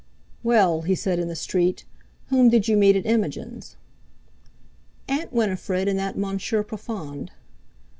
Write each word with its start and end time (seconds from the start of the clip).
"Well," 0.41 0.81
he 0.81 0.95
said 0.95 1.19
in 1.19 1.27
the 1.27 1.35
street, 1.35 1.85
"whom 2.29 2.49
did 2.49 2.67
you 2.67 2.75
meet 2.75 2.95
at 2.95 3.05
Imogen's?" 3.05 3.75
"Aunt 5.07 5.31
Winifred, 5.31 5.87
and 5.87 5.99
that 5.99 6.17
Monsieur 6.17 6.63
Profond." 6.63 7.29